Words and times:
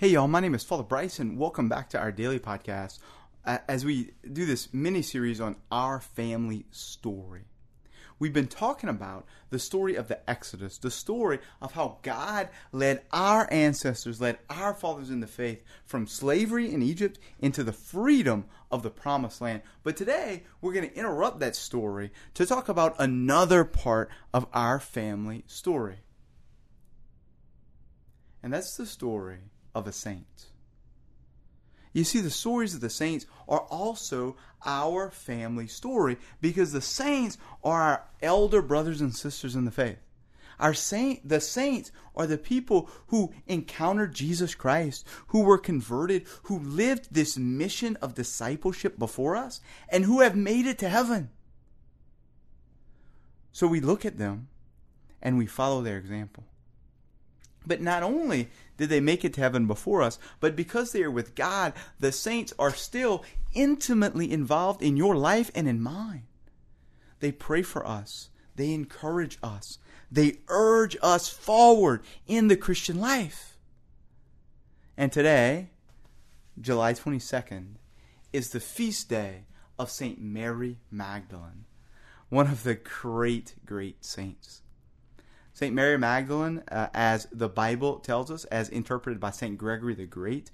Hey, 0.00 0.08
y'all, 0.08 0.28
my 0.28 0.40
name 0.40 0.54
is 0.54 0.64
Father 0.64 0.82
Bryce, 0.82 1.18
and 1.18 1.36
welcome 1.36 1.68
back 1.68 1.90
to 1.90 1.98
our 1.98 2.10
daily 2.10 2.38
podcast 2.38 3.00
uh, 3.44 3.58
as 3.68 3.84
we 3.84 4.12
do 4.32 4.46
this 4.46 4.72
mini 4.72 5.02
series 5.02 5.42
on 5.42 5.56
our 5.70 6.00
family 6.00 6.64
story. 6.70 7.42
We've 8.18 8.32
been 8.32 8.46
talking 8.46 8.88
about 8.88 9.26
the 9.50 9.58
story 9.58 9.96
of 9.96 10.08
the 10.08 10.18
Exodus, 10.30 10.78
the 10.78 10.90
story 10.90 11.38
of 11.60 11.72
how 11.72 11.98
God 12.00 12.48
led 12.72 13.02
our 13.12 13.46
ancestors, 13.52 14.22
led 14.22 14.38
our 14.48 14.72
fathers 14.72 15.10
in 15.10 15.20
the 15.20 15.26
faith 15.26 15.62
from 15.84 16.06
slavery 16.06 16.72
in 16.72 16.80
Egypt 16.80 17.18
into 17.38 17.62
the 17.62 17.70
freedom 17.70 18.46
of 18.70 18.82
the 18.82 18.88
promised 18.88 19.42
land. 19.42 19.60
But 19.82 19.98
today, 19.98 20.44
we're 20.62 20.72
going 20.72 20.88
to 20.88 20.96
interrupt 20.96 21.40
that 21.40 21.56
story 21.56 22.10
to 22.32 22.46
talk 22.46 22.70
about 22.70 22.96
another 22.98 23.64
part 23.64 24.08
of 24.32 24.46
our 24.54 24.80
family 24.80 25.44
story. 25.46 25.98
And 28.42 28.50
that's 28.50 28.78
the 28.78 28.86
story 28.86 29.40
of 29.74 29.86
a 29.86 29.92
saint. 29.92 30.46
You 31.92 32.04
see, 32.04 32.20
the 32.20 32.30
stories 32.30 32.74
of 32.74 32.80
the 32.80 32.90
saints 32.90 33.26
are 33.48 33.60
also 33.60 34.36
our 34.64 35.10
family 35.10 35.66
story 35.66 36.18
because 36.40 36.72
the 36.72 36.80
saints 36.80 37.36
are 37.64 37.82
our 37.82 38.04
elder 38.22 38.62
brothers 38.62 39.00
and 39.00 39.14
sisters 39.14 39.56
in 39.56 39.64
the 39.64 39.70
faith. 39.70 39.98
Our 40.60 40.74
saint, 40.74 41.26
the 41.26 41.40
saints 41.40 41.90
are 42.14 42.26
the 42.26 42.38
people 42.38 42.90
who 43.08 43.32
encountered 43.46 44.14
Jesus 44.14 44.54
Christ, 44.54 45.06
who 45.28 45.42
were 45.42 45.58
converted, 45.58 46.26
who 46.44 46.58
lived 46.58 47.08
this 47.10 47.38
mission 47.38 47.96
of 47.96 48.14
discipleship 48.14 48.98
before 48.98 49.36
us, 49.36 49.60
and 49.88 50.04
who 50.04 50.20
have 50.20 50.36
made 50.36 50.66
it 50.66 50.78
to 50.78 50.88
heaven. 50.88 51.30
So 53.52 53.66
we 53.66 53.80
look 53.80 54.04
at 54.04 54.18
them 54.18 54.48
and 55.22 55.38
we 55.38 55.46
follow 55.46 55.80
their 55.80 55.98
example. 55.98 56.44
But 57.66 57.80
not 57.80 58.02
only 58.02 58.48
did 58.76 58.88
they 58.88 59.00
make 59.00 59.24
it 59.24 59.34
to 59.34 59.40
heaven 59.40 59.66
before 59.66 60.02
us, 60.02 60.18
but 60.40 60.56
because 60.56 60.92
they 60.92 61.02
are 61.02 61.10
with 61.10 61.34
God, 61.34 61.74
the 61.98 62.12
saints 62.12 62.52
are 62.58 62.72
still 62.72 63.24
intimately 63.52 64.32
involved 64.32 64.82
in 64.82 64.96
your 64.96 65.16
life 65.16 65.50
and 65.54 65.68
in 65.68 65.82
mine. 65.82 66.24
They 67.20 67.32
pray 67.32 67.62
for 67.62 67.86
us, 67.86 68.30
they 68.56 68.72
encourage 68.72 69.38
us, 69.42 69.78
they 70.10 70.38
urge 70.48 70.96
us 71.02 71.28
forward 71.28 72.02
in 72.26 72.48
the 72.48 72.56
Christian 72.56 72.98
life. 72.98 73.58
And 74.96 75.12
today, 75.12 75.70
July 76.60 76.94
22nd, 76.94 77.76
is 78.32 78.50
the 78.50 78.60
feast 78.60 79.08
day 79.08 79.44
of 79.78 79.90
St. 79.90 80.20
Mary 80.20 80.78
Magdalene, 80.90 81.64
one 82.28 82.46
of 82.46 82.62
the 82.64 82.74
great, 82.74 83.54
great 83.64 84.04
saints. 84.04 84.62
St. 85.52 85.74
Mary 85.74 85.98
Magdalene, 85.98 86.62
uh, 86.70 86.88
as 86.94 87.26
the 87.32 87.48
Bible 87.48 87.98
tells 87.98 88.30
us, 88.30 88.44
as 88.46 88.68
interpreted 88.68 89.20
by 89.20 89.30
St. 89.30 89.58
Gregory 89.58 89.94
the 89.94 90.06
Great, 90.06 90.50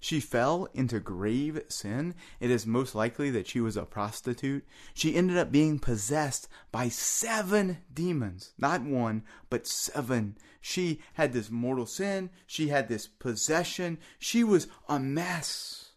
she 0.00 0.20
fell 0.20 0.68
into 0.74 1.00
grave 1.00 1.60
sin. 1.68 2.14
It 2.38 2.50
is 2.50 2.66
most 2.66 2.94
likely 2.94 3.30
that 3.30 3.48
she 3.48 3.60
was 3.60 3.76
a 3.76 3.84
prostitute. 3.84 4.64
She 4.94 5.16
ended 5.16 5.36
up 5.36 5.50
being 5.50 5.78
possessed 5.78 6.48
by 6.70 6.88
seven 6.88 7.78
demons. 7.92 8.52
Not 8.58 8.82
one, 8.82 9.24
but 9.50 9.66
seven. 9.66 10.38
She 10.60 11.00
had 11.14 11.32
this 11.32 11.50
mortal 11.50 11.86
sin. 11.86 12.30
She 12.46 12.68
had 12.68 12.88
this 12.88 13.08
possession. 13.08 13.98
She 14.18 14.44
was 14.44 14.68
a 14.88 15.00
mess. 15.00 15.90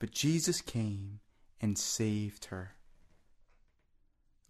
But 0.00 0.10
Jesus 0.10 0.60
came 0.60 1.20
and 1.60 1.78
saved 1.78 2.46
her. 2.46 2.74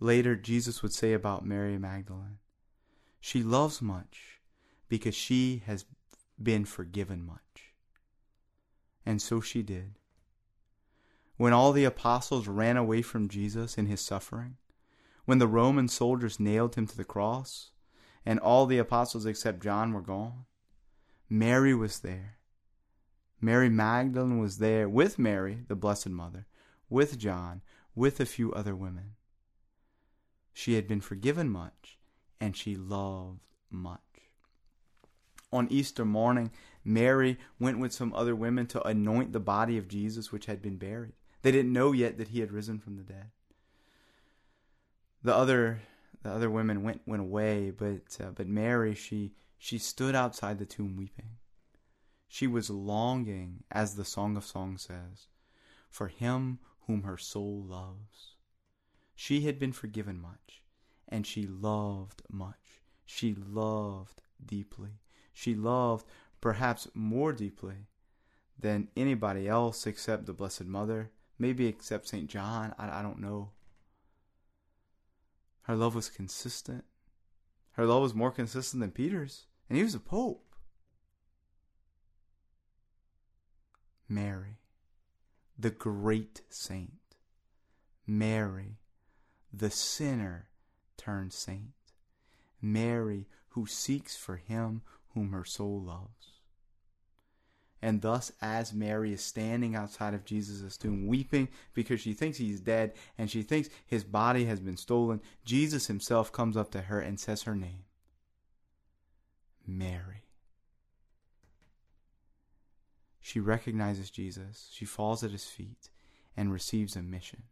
Later, 0.00 0.34
Jesus 0.34 0.82
would 0.82 0.94
say 0.94 1.12
about 1.12 1.44
Mary 1.44 1.78
Magdalene, 1.78 2.38
She 3.20 3.42
loves 3.42 3.82
much 3.82 4.40
because 4.88 5.14
she 5.14 5.62
has 5.66 5.84
been 6.42 6.64
forgiven 6.64 7.24
much. 7.24 7.74
And 9.04 9.20
so 9.20 9.42
she 9.42 9.62
did. 9.62 9.98
When 11.36 11.52
all 11.52 11.72
the 11.72 11.84
apostles 11.84 12.48
ran 12.48 12.78
away 12.78 13.02
from 13.02 13.28
Jesus 13.28 13.76
in 13.76 13.86
his 13.86 14.00
suffering, 14.00 14.56
when 15.26 15.38
the 15.38 15.46
Roman 15.46 15.88
soldiers 15.88 16.40
nailed 16.40 16.74
him 16.74 16.86
to 16.86 16.96
the 16.96 17.04
cross, 17.04 17.70
and 18.24 18.38
all 18.40 18.66
the 18.66 18.78
apostles 18.78 19.26
except 19.26 19.62
John 19.62 19.92
were 19.92 20.00
gone, 20.00 20.46
Mary 21.28 21.74
was 21.74 22.00
there. 22.00 22.38
Mary 23.40 23.68
Magdalene 23.68 24.38
was 24.38 24.58
there 24.58 24.88
with 24.88 25.18
Mary, 25.18 25.60
the 25.68 25.76
Blessed 25.76 26.08
Mother, 26.08 26.46
with 26.88 27.18
John, 27.18 27.62
with 27.94 28.20
a 28.20 28.26
few 28.26 28.52
other 28.52 28.74
women. 28.74 29.12
She 30.52 30.74
had 30.74 30.86
been 30.86 31.00
forgiven 31.00 31.48
much, 31.48 31.98
and 32.40 32.56
she 32.56 32.76
loved 32.76 33.40
much. 33.70 34.00
On 35.52 35.66
Easter 35.70 36.04
morning, 36.04 36.50
Mary 36.84 37.38
went 37.58 37.78
with 37.78 37.92
some 37.92 38.14
other 38.14 38.36
women 38.36 38.66
to 38.68 38.86
anoint 38.86 39.32
the 39.32 39.40
body 39.40 39.76
of 39.78 39.88
Jesus, 39.88 40.30
which 40.30 40.46
had 40.46 40.62
been 40.62 40.76
buried. 40.76 41.14
They 41.42 41.50
didn't 41.50 41.72
know 41.72 41.92
yet 41.92 42.18
that 42.18 42.28
he 42.28 42.40
had 42.40 42.52
risen 42.52 42.78
from 42.78 42.96
the 42.96 43.02
dead. 43.02 43.30
The 45.22 45.34
other, 45.34 45.82
the 46.22 46.30
other 46.30 46.50
women 46.50 46.82
went 46.82 47.02
went 47.06 47.22
away, 47.22 47.70
but 47.70 48.16
uh, 48.20 48.30
but 48.30 48.46
Mary, 48.46 48.94
she 48.94 49.32
she 49.58 49.78
stood 49.78 50.14
outside 50.14 50.58
the 50.58 50.66
tomb 50.66 50.96
weeping. 50.96 51.36
She 52.28 52.46
was 52.46 52.70
longing, 52.70 53.64
as 53.70 53.96
the 53.96 54.04
Song 54.04 54.36
of 54.36 54.44
Songs 54.44 54.82
says, 54.82 55.26
for 55.90 56.06
him 56.06 56.60
whom 56.86 57.02
her 57.02 57.18
soul 57.18 57.64
loves. 57.66 58.36
She 59.22 59.42
had 59.42 59.58
been 59.58 59.72
forgiven 59.72 60.18
much, 60.18 60.62
and 61.06 61.26
she 61.26 61.46
loved 61.46 62.22
much. 62.30 62.80
She 63.04 63.34
loved 63.34 64.22
deeply. 64.42 65.02
She 65.34 65.54
loved 65.54 66.06
perhaps 66.40 66.88
more 66.94 67.34
deeply 67.34 67.88
than 68.58 68.88
anybody 68.96 69.46
else 69.46 69.86
except 69.86 70.24
the 70.24 70.32
Blessed 70.32 70.64
Mother, 70.64 71.10
maybe 71.38 71.66
except 71.66 72.08
St. 72.08 72.30
John. 72.30 72.74
I, 72.78 73.00
I 73.00 73.02
don't 73.02 73.20
know. 73.20 73.50
Her 75.64 75.76
love 75.76 75.94
was 75.94 76.08
consistent. 76.08 76.84
Her 77.72 77.84
love 77.84 78.00
was 78.00 78.14
more 78.14 78.30
consistent 78.30 78.80
than 78.80 78.90
Peter's, 78.90 79.44
and 79.68 79.76
he 79.76 79.84
was 79.84 79.94
a 79.94 80.00
pope. 80.00 80.54
Mary, 84.08 84.60
the 85.58 85.70
great 85.70 86.40
saint. 86.48 87.16
Mary, 88.06 88.79
the 89.52 89.70
sinner 89.70 90.48
turned 90.96 91.32
saint. 91.32 91.72
Mary, 92.62 93.26
who 93.50 93.66
seeks 93.66 94.16
for 94.16 94.36
him 94.36 94.82
whom 95.14 95.32
her 95.32 95.44
soul 95.44 95.80
loves. 95.80 96.40
And 97.82 98.02
thus, 98.02 98.30
as 98.42 98.74
Mary 98.74 99.12
is 99.12 99.24
standing 99.24 99.74
outside 99.74 100.12
of 100.12 100.26
Jesus' 100.26 100.76
tomb, 100.76 101.06
weeping 101.06 101.48
because 101.72 102.00
she 102.00 102.12
thinks 102.12 102.36
he's 102.36 102.60
dead 102.60 102.92
and 103.16 103.30
she 103.30 103.42
thinks 103.42 103.70
his 103.86 104.04
body 104.04 104.44
has 104.44 104.60
been 104.60 104.76
stolen, 104.76 105.22
Jesus 105.44 105.86
himself 105.86 106.30
comes 106.30 106.56
up 106.56 106.70
to 106.72 106.82
her 106.82 107.00
and 107.00 107.18
says 107.18 107.42
her 107.42 107.56
name 107.56 107.84
Mary. 109.66 110.24
She 113.20 113.40
recognizes 113.40 114.10
Jesus, 114.10 114.68
she 114.72 114.84
falls 114.84 115.22
at 115.24 115.30
his 115.30 115.44
feet, 115.44 115.88
and 116.36 116.52
receives 116.52 116.96
a 116.96 117.02
mission 117.02 117.44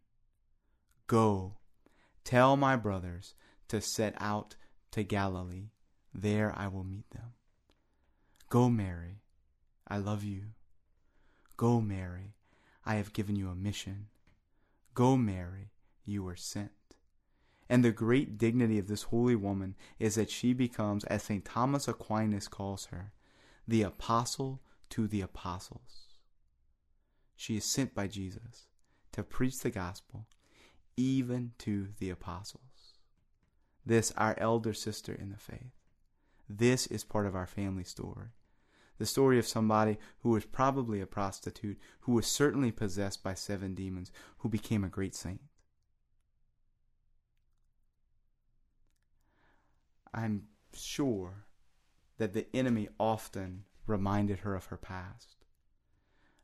Go 1.07 1.58
Tell 2.29 2.59
my 2.59 2.77
brothers 2.77 3.33
to 3.69 3.81
set 3.81 4.15
out 4.19 4.55
to 4.91 5.03
Galilee. 5.03 5.71
There 6.13 6.53
I 6.55 6.69
will 6.69 6.85
meet 6.85 7.09
them. 7.11 7.33
Go, 8.51 8.69
Mary. 8.69 9.23
I 9.89 9.97
love 9.97 10.23
you. 10.25 10.49
Go, 11.57 11.81
Mary. 11.81 12.35
I 12.85 12.97
have 12.97 13.15
given 13.15 13.35
you 13.35 13.49
a 13.49 13.55
mission. 13.55 14.09
Go, 14.93 15.17
Mary. 15.17 15.71
You 16.05 16.23
were 16.23 16.37
sent. 16.37 16.73
And 17.67 17.83
the 17.83 17.93
great 17.93 18.37
dignity 18.37 18.79
of 18.79 18.89
this 18.89 19.05
holy 19.05 19.35
woman 19.35 19.75
is 19.99 20.17
that 20.17 20.31
she 20.31 20.53
becomes, 20.53 21.05
as 21.05 21.23
St. 21.23 21.47
Thomas 21.47 21.89
Aquinas 21.89 22.47
calls 22.47 22.89
her, 22.91 23.15
the 23.67 23.81
apostle 23.81 24.61
to 24.91 25.07
the 25.09 25.23
apostles. 25.23 26.09
She 27.37 27.57
is 27.57 27.65
sent 27.65 27.95
by 27.95 28.07
Jesus 28.07 28.67
to 29.13 29.23
preach 29.23 29.61
the 29.61 29.71
gospel 29.71 30.27
even 30.99 31.53
to 31.59 31.89
the 32.01 32.11
apostles. 32.11 32.99
This, 33.87 34.13
our 34.17 34.35
elder 34.37 34.75
sister 34.75 35.15
in 35.15 35.31
the 35.31 35.37
faith. 35.37 35.73
This 36.49 36.89
is 36.89 37.05
part 37.05 37.25
of 37.25 37.37
our 37.37 37.47
family 37.47 37.85
story. 37.85 38.31
The 38.99 39.07
story 39.07 39.39
of 39.39 39.47
somebody 39.47 39.97
who 40.21 40.31
was 40.31 40.45
probably 40.45 41.01
a 41.01 41.07
prostitute, 41.07 41.79
who 42.01 42.13
was 42.13 42.27
certainly 42.27 42.73
possessed 42.73 43.23
by 43.23 43.35
seven 43.35 43.75
demons, 43.75 44.11
who 44.39 44.49
became 44.49 44.83
a 44.83 44.89
great 44.89 45.15
saint. 45.15 45.41
I'm 50.13 50.49
sure 50.75 51.45
that 52.17 52.33
the 52.33 52.47
enemy 52.53 52.89
often 52.99 53.65
reminded 53.87 54.41
her 54.41 54.57
of 54.57 54.67
her 54.67 54.77
past. 54.77 55.45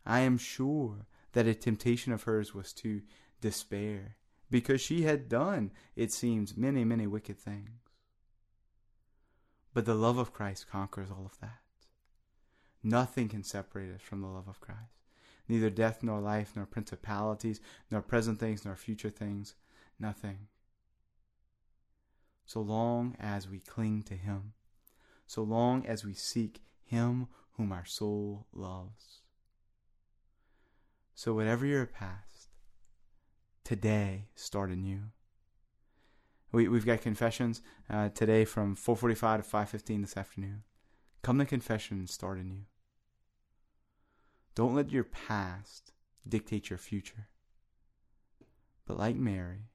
I 0.07 0.21
am 0.21 0.39
sure 0.39 1.07
that 1.33 1.49
a 1.49 1.55
temptation 1.55 2.13
of 2.13 2.23
hers 2.23 2.55
was 2.55 2.73
to 2.75 3.03
despair 3.41 4.17
because 4.51 4.81
she 4.81 5.03
had 5.03 5.29
done, 5.29 5.71
it 5.97 6.13
seems, 6.13 6.57
many, 6.57 6.85
many 6.85 7.07
wicked 7.07 7.39
things. 7.39 7.81
But 9.73 9.87
the 9.87 9.95
love 9.95 10.19
of 10.19 10.33
Christ 10.33 10.69
conquers 10.71 11.11
all 11.11 11.27
of 11.27 11.39
that. 11.41 11.59
Nothing 12.83 13.29
can 13.29 13.43
separate 13.43 13.93
us 13.93 14.03
from 14.03 14.21
the 14.21 14.29
love 14.29 14.47
of 14.47 14.61
Christ. 14.61 14.81
Neither 15.49 15.71
death 15.71 16.03
nor 16.03 16.21
life, 16.21 16.53
nor 16.55 16.67
principalities, 16.67 17.61
nor 17.91 18.01
present 18.01 18.39
things, 18.39 18.65
nor 18.65 18.77
future 18.77 19.11
things. 19.11 19.55
Nothing. 19.99 20.49
So 22.47 22.61
long 22.61 23.17
as 23.19 23.49
we 23.49 23.59
cling 23.59 24.03
to 24.05 24.15
Him, 24.15 24.53
so 25.27 25.43
long 25.43 25.87
as 25.87 26.05
we 26.05 26.15
seek 26.15 26.61
Him 26.85 27.29
whom 27.53 27.73
our 27.73 27.85
soul 27.85 28.47
loves. 28.53 29.21
So, 31.15 31.33
whatever 31.33 31.65
your 31.65 31.87
past, 31.87 32.34
today 33.65 34.27
start 34.35 34.71
anew. 34.71 35.11
We, 36.53 36.69
we've 36.69 36.87
got 36.87 37.01
confessions 37.01 37.63
uh, 37.91 38.11
today 38.11 38.45
from 38.45 38.77
4:45 38.77 39.39
to 39.39 39.79
5:15 39.79 40.01
this 40.03 40.17
afternoon. 40.17 40.63
Come 41.23 41.39
to 41.39 41.45
confession 41.45 41.99
and 41.99 42.09
start 42.09 42.39
anew. 42.39 42.67
Don't 44.55 44.75
let 44.75 44.93
your 44.93 45.05
past 45.05 45.93
dictate 46.29 46.71
your 46.71 46.79
future. 46.79 47.29
But 48.87 48.99
like 48.99 49.17
Mary, 49.17 49.71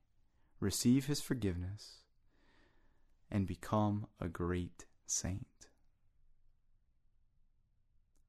receive 0.59 1.07
his 1.07 1.21
forgiveness 1.21 2.03
and 3.31 3.47
become 3.47 4.07
a 4.19 4.29
great 4.29 4.85
saint. 5.05 5.47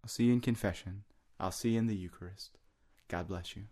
I'll 0.02 0.08
see 0.08 0.24
you 0.24 0.32
in 0.32 0.40
confession. 0.40 1.04
I'll 1.38 1.52
see 1.52 1.70
you 1.70 1.78
in 1.78 1.86
the 1.86 1.96
Eucharist. 1.96 2.58
God 3.08 3.28
bless 3.28 3.54
you. 3.54 3.64